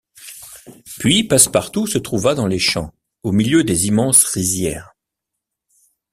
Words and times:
Puis 0.97 1.23
Passepartout 1.25 1.85
se 1.85 1.99
trouva 1.99 2.33
dans 2.33 2.47
les 2.47 2.57
champs, 2.57 2.91
au 3.21 3.31
milieu 3.31 3.63
des 3.63 3.85
immenses 3.85 4.23
rizières. 4.23 4.95